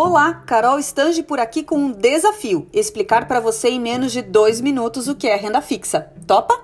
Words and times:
Olá, 0.00 0.32
Carol 0.32 0.78
Stange 0.78 1.24
por 1.24 1.40
aqui 1.40 1.64
com 1.64 1.76
um 1.76 1.90
desafio: 1.90 2.68
explicar 2.72 3.26
para 3.26 3.40
você 3.40 3.68
em 3.68 3.80
menos 3.80 4.12
de 4.12 4.22
dois 4.22 4.60
minutos 4.60 5.08
o 5.08 5.16
que 5.16 5.26
é 5.26 5.34
renda 5.34 5.60
fixa. 5.60 6.12
Topa? 6.24 6.56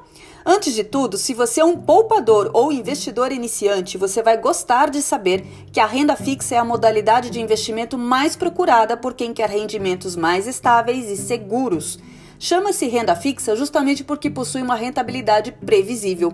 Antes 0.47 0.73
de 0.73 0.85
tudo, 0.85 1.19
se 1.19 1.35
você 1.35 1.61
é 1.61 1.65
um 1.65 1.77
poupador 1.77 2.49
ou 2.55 2.71
investidor 2.71 3.33
iniciante, 3.33 3.99
você 3.99 4.23
vai 4.23 4.37
gostar 4.37 4.89
de 4.89 5.03
saber 5.03 5.45
que 5.73 5.81
a 5.81 5.87
renda 5.87 6.15
fixa 6.15 6.55
é 6.55 6.59
a 6.59 6.65
modalidade 6.65 7.29
de 7.29 7.41
investimento 7.41 7.99
mais 7.99 8.37
procurada 8.37 8.97
por 8.97 9.15
quem 9.15 9.35
quer 9.35 9.51
rendimentos 9.51 10.15
mais 10.15 10.47
estáveis 10.47 11.11
e 11.11 11.17
seguros. 11.17 11.99
Chama-se 12.39 12.87
renda 12.87 13.17
fixa 13.17 13.57
justamente 13.57 14.05
porque 14.05 14.31
possui 14.31 14.63
uma 14.63 14.77
rentabilidade 14.77 15.51
previsível. 15.51 16.33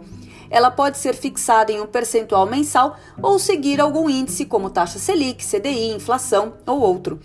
Ela 0.51 0.71
pode 0.71 0.99
ser 0.99 1.15
fixada 1.15 1.71
em 1.71 1.81
um 1.81 1.87
percentual 1.87 2.45
mensal 2.45 2.97
ou 3.23 3.39
seguir 3.39 3.81
algum 3.81 4.11
índice 4.11 4.45
como 4.45 4.69
taxa 4.69 4.99
Selic, 4.99 5.45
CDI, 5.47 5.93
inflação 5.95 6.55
ou 6.67 6.81
outro. 6.81 7.21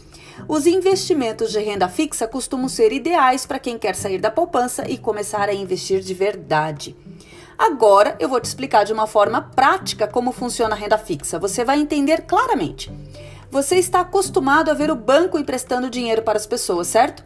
Os 0.48 0.68
investimentos 0.68 1.52
de 1.52 1.60
renda 1.60 1.88
fixa 1.90 2.28
costumam 2.28 2.70
ser 2.70 2.94
ideais 2.94 3.46
para 3.46 3.58
quem 3.58 3.78
quer 3.80 3.96
sair 3.96 4.20
da 4.20 4.30
poupança 4.30 4.88
e 4.88 4.98
começar 4.98 5.50
a 5.50 5.54
investir 5.54 6.02
de 6.02 6.14
verdade. 6.14 6.96
Agora 7.58 8.16
eu 8.20 8.28
vou 8.28 8.40
te 8.40 8.46
explicar 8.46 8.84
de 8.84 8.94
uma 8.94 9.08
forma 9.08 9.42
prática 9.42 10.08
como 10.08 10.32
funciona 10.32 10.76
a 10.76 10.78
renda 10.78 10.98
fixa. 10.98 11.40
Você 11.40 11.64
vai 11.64 11.80
entender 11.80 12.24
claramente. 12.24 12.92
Você 13.50 13.78
está 13.78 14.02
acostumado 14.02 14.70
a 14.70 14.74
ver 14.74 14.92
o 14.92 14.96
banco 14.96 15.40
emprestando 15.40 15.90
dinheiro 15.90 16.22
para 16.22 16.38
as 16.38 16.46
pessoas, 16.46 16.88
certo? 16.88 17.24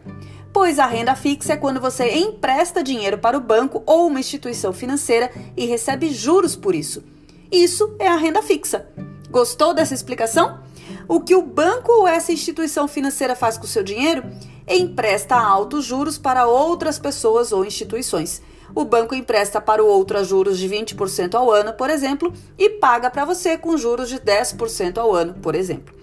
Pois 0.52 0.78
a 0.78 0.86
renda 0.86 1.14
fixa 1.14 1.52
é 1.52 1.56
quando 1.56 1.80
você 1.80 2.18
empresta 2.18 2.82
dinheiro 2.82 3.18
para 3.18 3.36
o 3.36 3.40
banco 3.40 3.82
ou 3.86 4.08
uma 4.08 4.20
instituição 4.20 4.72
financeira 4.72 5.30
e 5.56 5.64
recebe 5.64 6.12
juros 6.12 6.56
por 6.56 6.74
isso. 6.74 7.04
Isso 7.50 7.94
é 7.98 8.08
a 8.08 8.16
renda 8.16 8.42
fixa. 8.42 8.86
Gostou 9.30 9.72
dessa 9.72 9.94
explicação? 9.94 10.58
O 11.06 11.20
que 11.20 11.36
o 11.36 11.42
banco 11.42 11.92
ou 11.92 12.08
essa 12.08 12.32
instituição 12.32 12.88
financeira 12.88 13.36
faz 13.36 13.56
com 13.56 13.64
o 13.64 13.68
seu 13.68 13.82
dinheiro? 13.82 14.24
Empresta 14.68 15.36
altos 15.36 15.84
juros 15.84 16.18
para 16.18 16.46
outras 16.46 16.98
pessoas 16.98 17.52
ou 17.52 17.64
instituições. 17.64 18.42
O 18.74 18.84
banco 18.84 19.14
empresta 19.14 19.60
para 19.60 19.82
o 19.82 19.86
outro 19.86 20.18
a 20.18 20.22
juros 20.22 20.58
de 20.58 20.68
20% 20.68 21.34
ao 21.34 21.50
ano, 21.50 21.72
por 21.72 21.90
exemplo, 21.90 22.32
e 22.58 22.70
paga 22.70 23.10
para 23.10 23.24
você 23.24 23.56
com 23.56 23.76
juros 23.76 24.08
de 24.08 24.18
10% 24.18 24.98
ao 24.98 25.12
ano, 25.14 25.34
por 25.34 25.54
exemplo. 25.54 25.94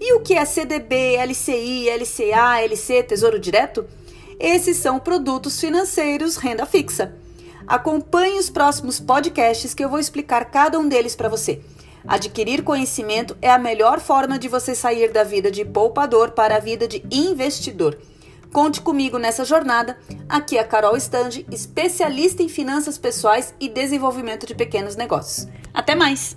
E 0.00 0.14
o 0.14 0.20
que 0.20 0.34
é 0.34 0.44
CDB, 0.44 1.16
LCI, 1.16 1.88
LCA, 1.90 2.60
LC, 2.62 3.02
Tesouro 3.02 3.38
Direto? 3.38 3.86
Esses 4.38 4.76
são 4.76 4.98
produtos 4.98 5.58
financeiros 5.58 6.36
renda 6.36 6.66
fixa. 6.66 7.14
Acompanhe 7.66 8.38
os 8.38 8.50
próximos 8.50 9.00
podcasts 9.00 9.74
que 9.74 9.84
eu 9.84 9.88
vou 9.88 9.98
explicar 9.98 10.44
cada 10.46 10.78
um 10.78 10.88
deles 10.88 11.16
para 11.16 11.28
você. 11.28 11.60
Adquirir 12.06 12.62
conhecimento 12.62 13.36
é 13.42 13.50
a 13.50 13.58
melhor 13.58 13.98
forma 13.98 14.38
de 14.38 14.48
você 14.48 14.74
sair 14.74 15.10
da 15.10 15.24
vida 15.24 15.50
de 15.50 15.64
poupador 15.64 16.30
para 16.30 16.56
a 16.56 16.60
vida 16.60 16.86
de 16.86 17.02
investidor. 17.10 17.98
Conte 18.52 18.80
comigo 18.80 19.18
nessa 19.18 19.44
jornada. 19.44 19.98
Aqui 20.28 20.56
é 20.56 20.60
a 20.60 20.64
Carol 20.64 20.96
Stange, 20.96 21.44
especialista 21.50 22.42
em 22.42 22.48
finanças 22.48 22.96
pessoais 22.96 23.52
e 23.58 23.68
desenvolvimento 23.68 24.46
de 24.46 24.54
pequenos 24.54 24.94
negócios. 24.94 25.48
Até 25.74 25.94
mais! 25.94 26.36